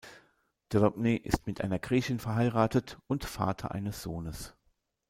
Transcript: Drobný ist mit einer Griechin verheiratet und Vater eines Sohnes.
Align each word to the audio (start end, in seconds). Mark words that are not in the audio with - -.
Drobný 0.69 1.15
ist 1.17 1.45
mit 1.45 1.61
einer 1.61 1.77
Griechin 1.77 2.17
verheiratet 2.17 2.97
und 3.05 3.23
Vater 3.23 3.69
eines 3.69 4.01
Sohnes. 4.01 4.55